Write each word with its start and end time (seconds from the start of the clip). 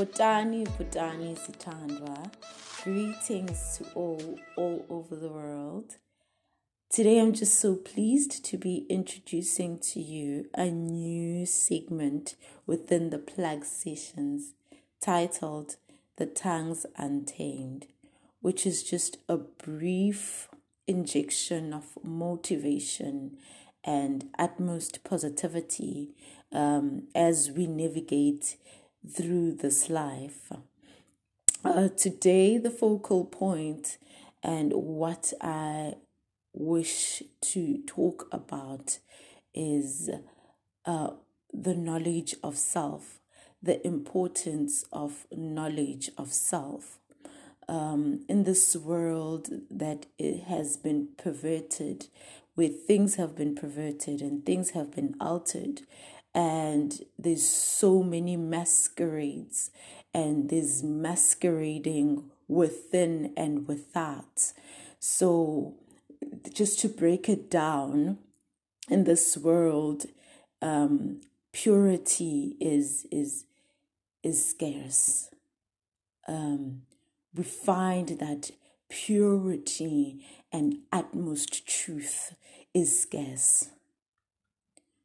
Putani 0.00 0.66
Putani 0.66 1.38
Sitandwa. 1.38 2.32
Greetings 2.84 3.76
to 3.76 3.84
all 3.94 4.40
all 4.56 4.86
over 4.88 5.14
the 5.14 5.28
world. 5.28 5.96
Today 6.88 7.20
I'm 7.20 7.34
just 7.34 7.60
so 7.60 7.76
pleased 7.76 8.42
to 8.46 8.56
be 8.56 8.86
introducing 8.88 9.78
to 9.90 10.00
you 10.00 10.48
a 10.54 10.70
new 10.70 11.44
segment 11.44 12.34
within 12.66 13.10
the 13.10 13.18
plug 13.18 13.66
sessions 13.66 14.54
titled 15.02 15.76
The 16.16 16.24
Tongues 16.24 16.86
Untamed, 16.96 17.86
which 18.40 18.64
is 18.64 18.82
just 18.82 19.18
a 19.28 19.36
brief 19.36 20.48
injection 20.86 21.74
of 21.74 21.98
motivation 22.02 23.36
and 23.84 24.30
utmost 24.38 25.04
positivity 25.04 26.14
um, 26.52 27.08
as 27.14 27.50
we 27.50 27.66
navigate 27.66 28.56
through 29.08 29.52
this 29.52 29.88
life. 29.88 30.52
Uh, 31.64 31.88
today, 31.88 32.58
the 32.58 32.70
focal 32.70 33.24
point 33.24 33.98
and 34.42 34.72
what 34.72 35.32
I 35.40 35.94
wish 36.52 37.22
to 37.40 37.82
talk 37.86 38.28
about 38.32 38.98
is 39.54 40.10
uh, 40.86 41.10
the 41.52 41.74
knowledge 41.74 42.34
of 42.42 42.56
self, 42.56 43.20
the 43.62 43.84
importance 43.86 44.84
of 44.92 45.26
knowledge 45.30 46.10
of 46.16 46.32
self. 46.32 46.98
Um, 47.68 48.24
in 48.28 48.42
this 48.44 48.74
world 48.74 49.48
that 49.70 50.06
it 50.18 50.44
has 50.44 50.76
been 50.76 51.10
perverted, 51.16 52.08
where 52.56 52.68
things 52.68 53.14
have 53.14 53.36
been 53.36 53.54
perverted 53.54 54.20
and 54.20 54.44
things 54.44 54.70
have 54.70 54.90
been 54.90 55.14
altered, 55.20 55.82
and 56.34 57.00
there's 57.18 57.48
so 57.48 58.02
many 58.02 58.36
masquerades 58.36 59.70
and 60.14 60.48
there's 60.50 60.82
masquerading 60.82 62.30
within 62.48 63.32
and 63.36 63.66
without. 63.66 64.52
So 64.98 65.74
just 66.52 66.78
to 66.80 66.88
break 66.88 67.28
it 67.28 67.50
down 67.50 68.18
in 68.88 69.04
this 69.04 69.36
world 69.36 70.06
um, 70.62 71.20
purity 71.52 72.56
is 72.60 73.06
is 73.10 73.44
is 74.22 74.50
scarce. 74.50 75.30
Um, 76.28 76.82
we 77.34 77.44
find 77.44 78.08
that 78.20 78.50
purity 78.88 80.24
and 80.52 80.78
utmost 80.92 81.66
truth 81.66 82.34
is 82.74 83.00
scarce 83.00 83.70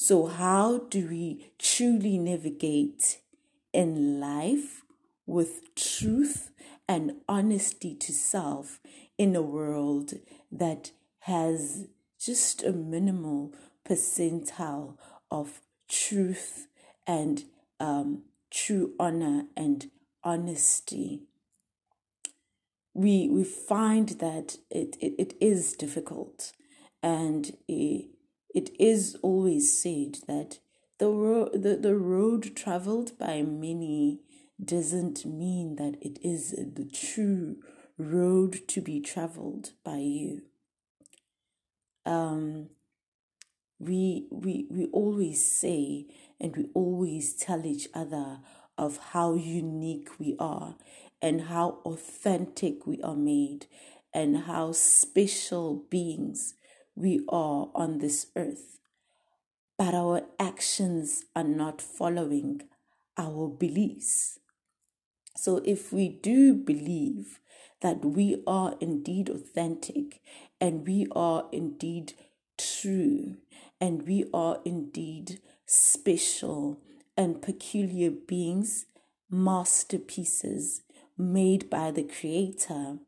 so, 0.00 0.26
how 0.26 0.78
do 0.90 1.08
we 1.08 1.50
truly 1.58 2.18
navigate 2.18 3.18
in 3.72 4.20
life 4.20 4.84
with 5.26 5.74
truth 5.74 6.52
and 6.86 7.16
honesty 7.28 7.96
to 7.96 8.12
self 8.12 8.78
in 9.18 9.34
a 9.34 9.42
world 9.42 10.12
that 10.52 10.92
has 11.22 11.88
just 12.16 12.62
a 12.62 12.70
minimal 12.70 13.52
percentile 13.84 14.96
of 15.32 15.62
truth 15.88 16.68
and 17.04 17.42
um, 17.80 18.22
true 18.52 18.92
honor 19.00 19.46
and 19.56 19.90
honesty? 20.22 21.22
We, 22.94 23.28
we 23.28 23.42
find 23.42 24.10
that 24.20 24.58
it, 24.70 24.96
it, 25.00 25.14
it 25.18 25.34
is 25.40 25.72
difficult 25.72 26.52
and 27.02 27.56
it, 27.66 28.10
it 28.58 28.70
is 28.80 29.16
always 29.22 29.80
said 29.80 30.18
that 30.26 30.58
the, 30.98 31.08
ro- 31.08 31.48
the, 31.54 31.76
the 31.76 31.94
road 31.94 32.56
traveled 32.56 33.16
by 33.16 33.40
many 33.40 34.18
doesn't 34.62 35.24
mean 35.24 35.76
that 35.76 35.96
it 36.02 36.18
is 36.24 36.50
the 36.50 36.84
true 36.84 37.58
road 37.96 38.66
to 38.66 38.80
be 38.80 39.00
traveled 39.00 39.70
by 39.84 39.98
you. 39.98 40.42
Um, 42.04 42.70
we, 43.78 44.26
we, 44.32 44.66
we 44.68 44.86
always 44.86 45.46
say 45.46 46.06
and 46.40 46.56
we 46.56 46.68
always 46.74 47.36
tell 47.36 47.64
each 47.64 47.86
other 47.94 48.40
of 48.76 48.98
how 49.12 49.34
unique 49.34 50.18
we 50.18 50.34
are 50.40 50.74
and 51.22 51.42
how 51.42 51.78
authentic 51.84 52.88
we 52.88 53.00
are 53.02 53.14
made 53.14 53.66
and 54.12 54.36
how 54.36 54.72
special 54.72 55.84
beings 55.90 56.54
we 56.98 57.20
are 57.28 57.68
on 57.74 57.98
this 57.98 58.26
earth, 58.36 58.80
but 59.76 59.94
our 59.94 60.22
actions 60.38 61.24
are 61.36 61.44
not 61.44 61.80
following 61.80 62.62
our 63.16 63.48
beliefs. 63.48 64.40
So, 65.36 65.62
if 65.64 65.92
we 65.92 66.08
do 66.08 66.54
believe 66.54 67.40
that 67.80 68.04
we 68.04 68.42
are 68.46 68.74
indeed 68.80 69.28
authentic 69.28 70.20
and 70.60 70.86
we 70.86 71.06
are 71.12 71.44
indeed 71.52 72.14
true 72.56 73.36
and 73.80 74.02
we 74.02 74.24
are 74.34 74.58
indeed 74.64 75.40
special 75.66 76.80
and 77.16 77.40
peculiar 77.40 78.10
beings, 78.10 78.86
masterpieces 79.30 80.82
made 81.16 81.70
by 81.70 81.92
the 81.92 82.02
Creator, 82.02 82.98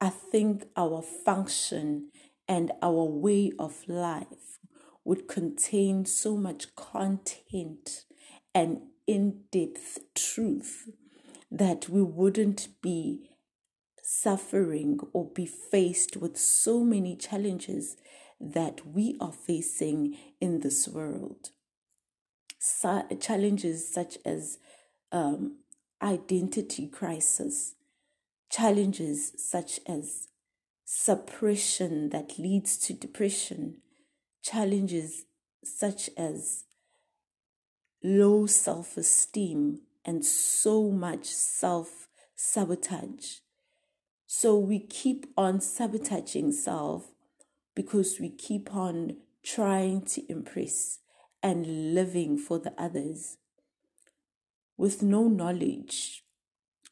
I 0.00 0.10
think 0.10 0.68
our 0.76 1.02
function 1.02 2.10
and 2.48 2.72
our 2.82 3.04
way 3.04 3.52
of 3.58 3.86
life 3.86 4.58
would 5.04 5.28
contain 5.28 6.06
so 6.06 6.36
much 6.36 6.74
content 6.74 8.04
and 8.54 8.80
in 9.06 9.42
depth 9.50 9.98
truth 10.14 10.90
that 11.50 11.88
we 11.88 12.02
wouldn't 12.02 12.68
be 12.82 13.30
suffering 14.02 14.98
or 15.12 15.30
be 15.30 15.46
faced 15.46 16.16
with 16.16 16.36
so 16.36 16.82
many 16.82 17.16
challenges 17.16 17.96
that 18.40 18.86
we 18.86 19.16
are 19.20 19.32
facing 19.32 20.16
in 20.40 20.60
this 20.60 20.88
world. 20.88 21.50
Challenges 23.20 23.92
such 23.92 24.18
as 24.24 24.58
um, 25.12 25.58
identity 26.02 26.86
crisis, 26.86 27.74
challenges 28.50 29.32
such 29.36 29.80
as 29.86 30.27
suppression 30.90 32.08
that 32.08 32.38
leads 32.38 32.78
to 32.78 32.94
depression, 32.94 33.76
challenges 34.42 35.26
such 35.62 36.08
as 36.16 36.64
low 38.02 38.46
self 38.46 38.96
esteem, 38.96 39.80
and 40.06 40.24
so 40.24 40.90
much 40.90 41.26
self 41.26 42.08
sabotage. 42.34 43.40
So 44.26 44.56
we 44.56 44.80
keep 44.80 45.26
on 45.36 45.60
sabotaging 45.60 46.52
self 46.52 47.10
because 47.74 48.18
we 48.18 48.30
keep 48.30 48.74
on 48.74 49.18
trying 49.44 50.06
to 50.06 50.22
impress 50.32 51.00
and 51.42 51.94
living 51.94 52.38
for 52.38 52.58
the 52.58 52.72
others 52.78 53.36
with 54.78 55.02
no 55.02 55.28
knowledge 55.28 56.24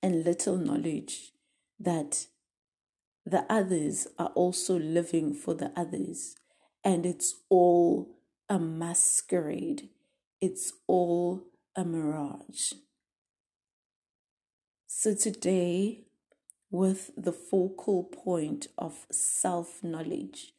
and 0.00 0.22
little 0.22 0.58
knowledge 0.58 1.32
that 1.80 2.26
the 3.24 3.44
others 3.48 4.06
are 4.18 4.32
also 4.34 4.78
living 4.78 5.34
for 5.34 5.54
the 5.54 5.72
others. 5.76 6.36
And 6.82 7.04
it's 7.04 7.34
all 7.48 8.16
a 8.48 8.58
masquerade, 8.58 9.90
it's 10.40 10.72
all 10.86 11.44
a 11.76 11.84
mirage. 11.84 12.72
So 14.86 15.14
today, 15.14 16.04
with 16.70 17.10
the 17.16 17.32
focal 17.32 18.04
point 18.04 18.68
of 18.78 19.06
self 19.10 19.82
knowledge, 19.82 20.52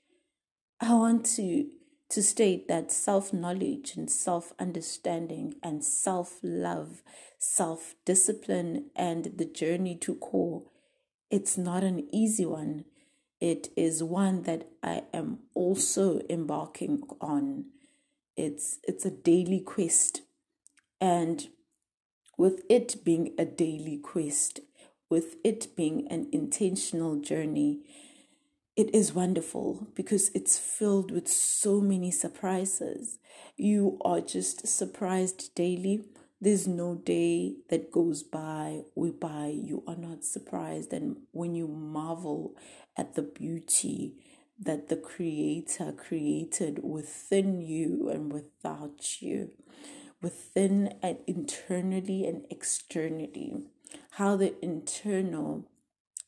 I 0.80 0.94
want 0.94 1.26
to, 1.38 1.68
to 2.10 2.24
state 2.24 2.68
that 2.68 2.92
self 2.92 3.34
knowledge 3.34 3.96
and 3.96 4.10
self 4.10 4.54
understanding 4.60 5.56
and 5.64 5.84
self 5.84 6.40
love, 6.44 7.02
self 7.40 7.96
discipline, 8.06 8.92
and 8.96 9.34
the 9.38 9.46
journey 9.46 9.96
to 9.98 10.16
core 10.16 10.64
it's 11.32 11.58
not 11.58 11.84
an 11.84 12.08
easy 12.14 12.46
one. 12.46 12.86
It 13.40 13.70
is 13.76 14.04
one 14.04 14.44
that 14.44 14.68
I 14.84 15.04
am 15.14 15.40
also 15.56 16.22
embarking 16.30 17.04
on. 17.20 17.66
It's 18.38 18.80
it's 18.84 19.06
a 19.06 19.12
daily 19.12 19.62
quest. 19.62 20.22
And 21.00 21.48
with 22.38 22.62
it 22.70 23.04
being 23.04 23.34
a 23.40 23.46
daily 23.46 23.98
quest, 23.98 24.60
with 25.10 25.38
it 25.44 25.76
being 25.76 26.08
an 26.10 26.28
intentional 26.32 27.16
journey, 27.20 27.80
it 28.76 28.94
is 28.94 29.14
wonderful 29.14 29.88
because 29.96 30.30
it's 30.36 30.58
filled 30.58 31.12
with 31.12 31.28
so 31.28 31.82
many 31.82 32.12
surprises. 32.12 33.18
You 33.58 33.98
are 34.06 34.22
just 34.22 34.68
surprised 34.68 35.54
daily 35.56 36.06
there's 36.42 36.68
no 36.68 36.96
day 36.96 37.54
that 37.70 37.92
goes 37.92 38.24
by 38.24 38.82
whereby 38.96 39.54
you 39.56 39.84
are 39.88 39.96
not 39.96 40.26
surprised. 40.26 40.92
And 40.92 41.18
when 41.32 41.54
you 41.54 41.68
marvel 41.68 42.56
at 42.98 43.14
the 43.14 43.22
beauty 43.22 44.16
that 44.60 44.90
the 44.90 44.96
Creator 44.96 45.94
created 45.94 46.84
within 46.84 47.62
you 47.62 48.10
and 48.10 48.34
without 48.34 49.22
you, 49.22 49.52
within 50.22 50.96
and 51.02 51.18
internally 51.28 52.26
and 52.26 52.46
externally. 52.50 53.64
How 54.12 54.36
the 54.36 54.54
internal 54.64 55.68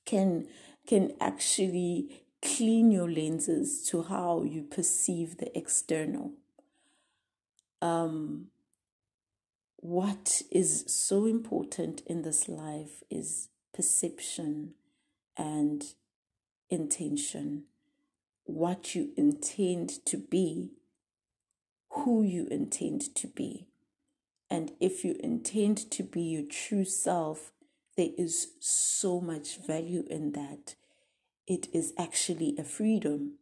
can 0.06 0.48
can 0.88 1.14
actually 1.22 2.26
clean 2.42 2.92
your 2.92 3.10
lenses 3.10 3.88
to 3.90 4.04
how 4.04 4.44
you 4.44 4.64
perceive 4.64 5.38
the 5.38 5.58
external. 5.58 6.34
Um, 7.82 8.48
what 9.84 10.42
is 10.50 10.86
so 10.88 11.26
important 11.26 12.02
in 12.08 12.22
this 12.22 12.48
life 12.48 13.04
is 13.12 13.50
perception 13.74 14.76
and 15.36 15.84
intention. 16.70 17.66
What 18.46 18.96
you 18.96 19.10
intend 19.18 20.06
to 20.06 20.18
be, 20.18 20.70
who 21.90 22.24
you 22.24 22.48
intend 22.50 23.14
to 23.16 23.28
be. 23.28 23.68
And 24.50 24.72
if 24.80 25.04
you 25.04 25.18
intend 25.20 25.92
to 25.92 26.04
be 26.04 26.22
your 26.22 26.46
true 26.50 26.86
self, 26.86 27.52
there 27.98 28.12
is 28.18 28.54
so 28.62 29.20
much 29.20 29.58
value 29.68 30.06
in 30.10 30.32
that. 30.32 30.76
It 31.46 31.68
is 31.74 31.92
actually 31.98 32.56
a 32.58 32.64
freedom. 32.64 33.34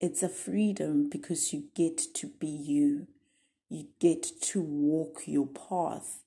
It's 0.00 0.22
a 0.22 0.28
freedom 0.28 1.08
because 1.10 1.52
you 1.52 1.64
get 1.74 2.00
to 2.14 2.28
be 2.28 2.46
you. 2.46 3.08
You 3.70 3.86
get 4.00 4.26
to 4.42 4.60
walk 4.60 5.22
your 5.26 5.46
path 5.46 6.24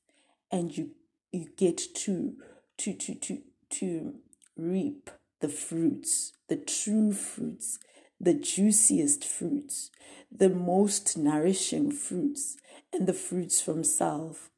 and 0.50 0.76
you 0.76 0.92
you 1.32 1.50
get 1.58 1.82
to 1.94 2.38
to 2.78 2.94
to 2.94 3.16
to 3.16 3.42
to 3.72 4.16
reap 4.56 5.10
the 5.42 5.50
fruits, 5.50 6.32
the 6.48 6.56
true 6.56 7.12
fruits, 7.12 7.80
the 8.18 8.34
juiciest 8.34 9.26
fruits, 9.26 9.92
the 10.32 10.48
most 10.48 11.18
nourishing 11.18 11.92
fruits, 11.92 12.56
and 12.94 13.08
the 13.08 13.14
fruits 13.14 13.60
from 13.62 13.84
self. 13.84 14.50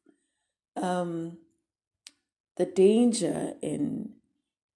Um, 0.76 1.38
the 2.58 2.68
danger 2.68 3.54
in 3.64 4.12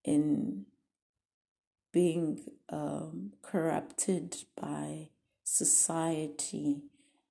in 0.03 0.65
being 1.91 2.39
um, 2.69 3.33
corrupted 3.43 4.37
by 4.59 5.09
society 5.43 6.81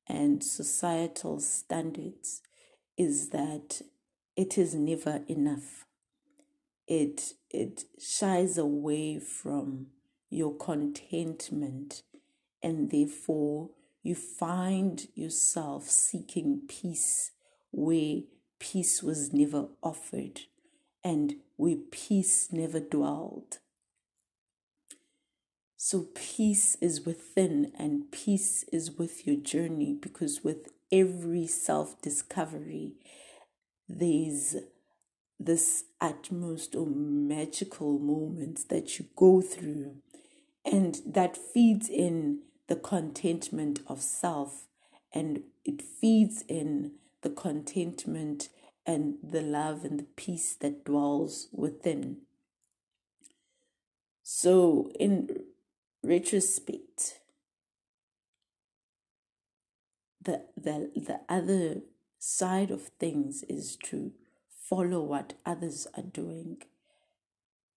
and 0.08 0.43
societal 0.43 1.40
standards 1.40 2.43
is 2.96 3.31
that 3.31 3.82
it 4.37 4.56
is 4.56 4.75
never 4.75 5.22
enough. 5.28 5.84
It 6.87 7.34
it 7.50 7.84
shies 7.99 8.56
away 8.56 9.19
from 9.19 9.88
your 10.31 10.55
contentment 10.56 12.02
and 12.62 12.90
therefore 12.90 13.70
you 14.02 14.14
find 14.14 15.06
yourself 15.14 15.84
seeking 15.84 16.62
peace 16.69 17.32
where 17.70 18.20
peace 18.58 19.02
was 19.02 19.32
never 19.32 19.69
offered 19.82 20.43
and 21.05 21.37
where 21.56 21.76
peace 21.90 22.49
never 22.52 22.81
dwelled. 22.81 23.58
So, 25.81 26.09
peace 26.13 26.77
is 26.81 27.07
within 27.07 27.71
and 27.79 28.11
peace 28.11 28.65
is 28.73 28.99
with 28.99 29.29
your 29.29 29.37
journey 29.37 29.95
because 29.95 30.43
with 30.43 30.73
every 30.91 31.47
self 31.47 32.03
discovery, 32.03 32.95
there's 33.89 34.57
this 35.39 35.85
utmost 36.01 36.75
or 36.75 36.85
magical 36.85 38.01
moments 38.01 38.65
that 38.65 38.99
you 38.99 39.07
go 39.15 39.41
through, 39.41 39.99
and 40.65 41.01
that 41.07 41.37
feeds 41.37 41.89
in 41.89 42.41
the 42.67 42.75
contentment 42.75 43.79
of 43.87 44.03
self 44.03 44.65
and 45.15 45.45
it 45.65 45.81
feeds 45.81 46.43
in 46.49 46.95
the 47.23 47.31
contentment 47.31 48.49
and 48.85 49.15
the 49.23 49.43
love 49.43 49.85
and 49.85 50.01
the 50.01 50.07
peace 50.17 50.57
that 50.57 50.85
dwells 50.85 51.47
within. 51.53 52.23
So, 54.25 54.91
in 54.99 55.45
retrospect, 56.08 57.20
the, 60.20 60.44
the, 60.56 60.90
the 60.96 61.20
other 61.28 61.82
side 62.19 62.70
of 62.70 62.88
things 62.99 63.44
is 63.49 63.76
to 63.84 64.12
follow 64.69 65.02
what 65.02 65.34
others 65.46 65.87
are 65.96 66.02
doing, 66.02 66.58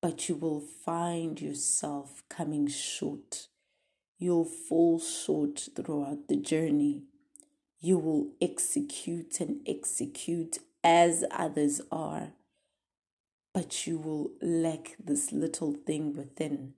but 0.02 0.28
you 0.28 0.36
will 0.36 0.62
find 0.62 1.40
yourself 1.40 2.24
coming 2.30 2.68
short 2.68 3.48
you'll 4.22 4.46
fall 4.46 5.00
short 5.00 5.68
throughout 5.76 6.28
the 6.28 6.36
journey. 6.36 7.02
You 7.80 7.98
will 7.98 8.28
execute 8.40 9.42
and 9.42 9.68
execute 9.68 10.60
as 10.84 11.26
others 11.32 11.82
are, 11.92 12.34
but 13.52 13.88
you 13.88 13.98
will 13.98 14.30
lack 14.40 14.96
this 15.04 15.32
little 15.32 15.74
thing 15.74 16.16
within. 16.16 16.76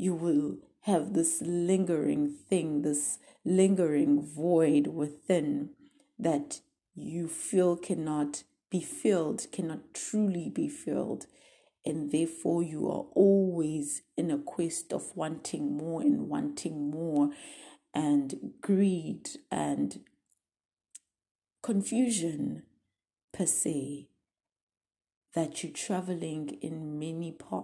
You 0.00 0.14
will 0.14 0.56
have 0.84 1.12
this 1.12 1.42
lingering 1.42 2.30
thing, 2.48 2.80
this 2.80 3.18
lingering 3.44 4.22
void 4.22 4.86
within 4.86 5.72
that 6.18 6.62
you 6.94 7.28
feel 7.28 7.76
cannot 7.76 8.44
be 8.70 8.80
filled, 8.80 9.46
cannot 9.52 9.92
truly 9.92 10.48
be 10.48 10.70
filled. 10.70 11.26
And 11.84 12.10
therefore 12.10 12.62
you 12.62 12.86
are 12.88 13.04
always 13.14 14.00
in 14.16 14.30
a 14.30 14.38
quest 14.38 14.90
of 14.94 15.14
wanting 15.14 15.76
more 15.76 16.00
and 16.00 16.30
wanting 16.30 16.90
more 16.90 17.32
and 17.92 18.54
greed 18.62 19.28
and 19.50 20.00
confusion 21.62 22.62
per 23.34 23.44
se 23.44 24.08
that 25.34 25.62
you're 25.62 25.72
traveling 25.72 26.58
in 26.62 26.98
many 26.98 27.32
paths 27.32 27.59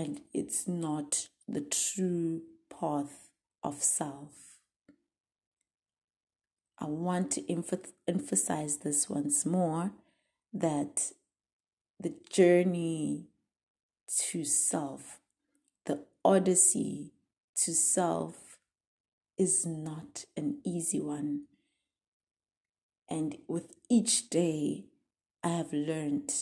and 0.00 0.22
it's 0.32 0.66
not 0.66 1.28
the 1.46 1.60
true 1.60 2.40
path 2.70 3.28
of 3.62 3.82
self. 3.82 4.32
I 6.78 6.86
want 6.86 7.32
to 7.32 7.42
emph- 7.42 7.92
emphasize 8.08 8.78
this 8.78 9.10
once 9.10 9.44
more 9.44 9.92
that 10.54 11.12
the 11.98 12.14
journey 12.32 13.26
to 14.28 14.42
self, 14.42 15.18
the 15.84 16.06
odyssey 16.24 17.12
to 17.56 17.74
self 17.74 18.58
is 19.36 19.66
not 19.66 20.24
an 20.34 20.62
easy 20.64 21.00
one. 21.02 21.42
And 23.06 23.36
with 23.46 23.74
each 23.90 24.30
day, 24.30 24.86
I 25.44 25.48
have 25.48 25.74
learned 25.74 26.32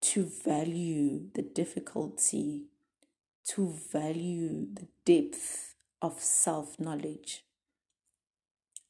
to 0.00 0.24
value 0.24 1.30
the 1.34 1.42
difficulty, 1.42 2.64
to 3.48 3.74
value 3.92 4.66
the 4.72 4.88
depth 5.04 5.74
of 6.00 6.20
self 6.20 6.78
knowledge, 6.78 7.44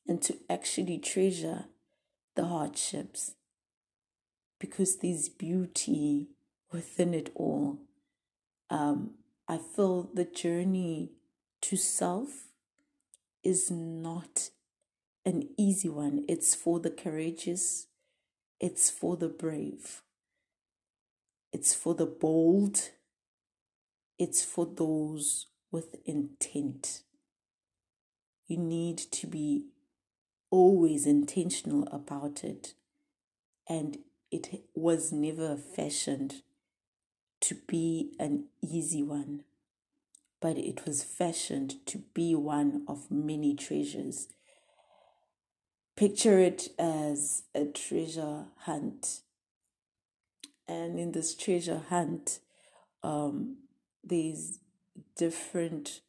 and 0.07 0.23
to 0.23 0.37
actually 0.49 0.99
treasure 0.99 1.67
the 2.35 2.47
hardships 2.47 3.35
because 4.59 4.97
there's 4.97 5.29
beauty 5.29 6.29
within 6.71 7.15
it 7.15 7.31
all. 7.35 7.79
Um, 8.69 9.13
I 9.49 9.59
feel 9.59 10.11
the 10.15 10.25
journey 10.25 11.11
to 11.63 11.77
self 11.77 12.51
is 13.43 13.71
not 13.71 14.51
an 15.25 15.49
easy 15.57 15.89
one. 15.89 16.25
It's 16.29 16.55
for 16.55 16.79
the 16.79 16.91
courageous, 16.91 17.87
it's 18.61 18.91
for 18.91 19.17
the 19.17 19.29
brave, 19.29 20.03
it's 21.53 21.75
for 21.75 21.95
the 21.95 22.07
bold, 22.07 22.91
it's 24.19 24.45
for 24.45 24.67
those 24.67 25.47
with 25.71 25.97
intent. 26.05 27.03
You 28.47 28.57
need 28.57 28.99
to 28.99 29.27
be 29.27 29.67
always 30.51 31.07
intentional 31.07 31.89
about 31.93 32.43
it 32.43 32.75
and 33.69 33.99
it 34.31 34.65
was 34.75 35.13
never 35.13 35.57
fashioned 35.57 36.43
to 37.41 37.55
be 37.67 38.13
an 38.19 38.45
easy 38.63 39.03
one, 39.03 39.45
but 40.41 40.59
it 40.59 40.85
was 40.87 41.03
fashioned 41.03 41.87
to 41.87 41.99
be 42.15 42.35
one 42.35 42.85
of 42.87 43.11
many 43.11 43.55
treasures. 43.55 44.29
Picture 45.97 46.39
it 46.39 46.69
as 46.79 47.45
a 47.55 47.65
treasure 47.65 48.47
hunt. 48.61 49.21
And 50.71 51.01
in 51.01 51.11
this 51.11 51.35
treasure 51.35 51.83
hunt, 51.89 52.39
um, 53.03 53.57
different 55.17 56.01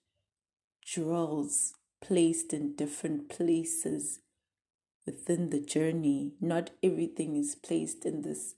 jewels 0.86 1.74
placed 2.00 2.54
in 2.54 2.76
different 2.76 3.28
places 3.28 4.20
within 5.04 5.50
the 5.50 5.60
journey. 5.60 6.34
Not 6.40 6.70
everything 6.84 7.36
is 7.36 7.56
placed 7.56 8.06
in 8.06 8.22
this 8.22 8.54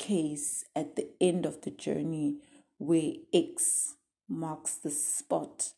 case 0.00 0.64
at 0.74 0.96
the 0.96 1.10
end 1.20 1.46
of 1.46 1.60
the 1.60 1.70
journey 1.70 2.38
where 2.78 3.12
X 3.32 3.94
marks 4.28 4.74
the 4.74 4.90
spot. 4.90 5.74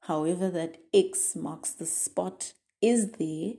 However, 0.00 0.50
that 0.50 0.78
X 0.92 1.36
marks 1.36 1.70
the 1.70 1.86
spot 1.86 2.54
is 2.82 3.12
there, 3.12 3.52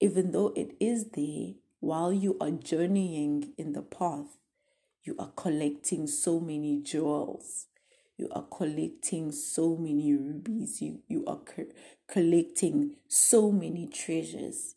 even 0.00 0.32
though 0.32 0.52
it 0.56 0.76
is 0.80 1.10
there, 1.10 1.54
while 1.80 2.12
you 2.12 2.36
are 2.40 2.50
journeying 2.50 3.52
in 3.56 3.72
the 3.72 3.82
path, 3.82 4.36
you 5.04 5.14
are 5.18 5.32
collecting 5.36 6.06
so 6.06 6.40
many 6.40 6.80
jewels. 6.82 7.66
You 8.16 8.28
are 8.32 8.46
collecting 8.50 9.30
so 9.30 9.76
many 9.76 10.12
rubies. 10.12 10.82
You, 10.82 11.00
you 11.06 11.24
are 11.26 11.38
co- 11.38 11.72
collecting 12.08 12.96
so 13.06 13.52
many 13.52 13.86
treasures 13.86 14.74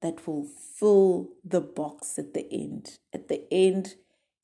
that 0.00 0.26
will 0.26 0.46
fill 0.78 1.30
the 1.44 1.60
box 1.60 2.18
at 2.18 2.34
the 2.34 2.46
end. 2.50 2.98
At 3.12 3.28
the 3.28 3.44
end, 3.52 3.94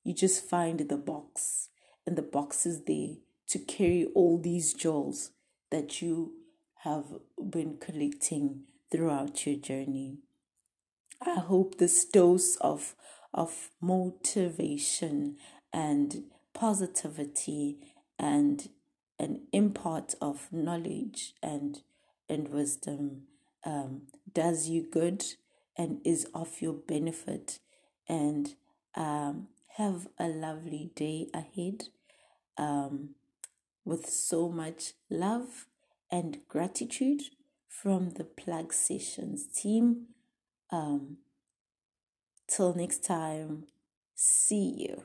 you 0.05 0.15
just 0.15 0.45
find 0.45 0.81
the 0.81 0.97
box, 0.97 1.69
and 2.07 2.17
the 2.17 2.23
box 2.23 2.67
is 2.67 2.85
there 2.85 3.17
to 3.49 3.59
carry 3.59 4.07
all 4.15 4.39
these 4.39 4.75
jewels 4.75 5.31
that 5.71 6.01
you 6.01 6.33
have 6.85 7.05
been 7.51 7.77
collecting 7.79 8.63
throughout 8.91 9.47
your 9.47 9.57
journey. 9.57 10.19
I 11.23 11.41
hope 11.41 11.79
this 11.79 12.05
dose 12.05 12.57
of 12.57 12.95
of 13.33 13.71
motivation 13.81 15.37
and 15.73 16.25
positivity 16.53 17.79
and 18.19 18.69
an 19.19 19.43
impart 19.53 20.15
of 20.21 20.49
knowledge 20.51 21.35
and 21.43 21.83
and 22.29 22.49
wisdom 22.49 23.23
um, 23.65 24.03
does 24.33 24.69
you 24.69 24.83
good 24.91 25.25
and 25.77 26.01
is 26.05 26.27
of 26.35 26.61
your 26.61 26.73
benefit. 26.73 27.59
And 28.09 28.55
um, 28.95 29.49
have 29.77 30.09
a 30.19 30.27
lovely 30.29 30.91
day 30.95 31.29
ahead 31.33 31.85
um, 32.59 33.11
with 33.85 34.07
so 34.07 34.49
much 34.49 34.93
love 35.09 35.67
and 36.11 36.41
gratitude 36.49 37.23
from 37.69 38.11
the 38.11 38.25
plug 38.25 38.73
sessions 38.73 39.47
team 39.47 40.07
um, 40.73 41.19
till 42.49 42.75
next 42.75 43.05
time 43.05 43.65
see 44.15 44.87
you 44.89 45.03